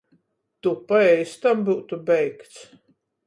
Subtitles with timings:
[0.63, 2.59] Tu pa eistam byutu beigts!